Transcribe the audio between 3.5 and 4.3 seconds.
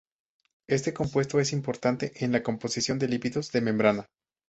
de membrana.